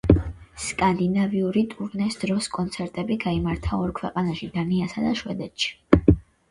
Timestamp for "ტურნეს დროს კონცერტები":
1.75-3.19